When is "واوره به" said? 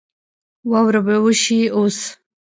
0.71-1.15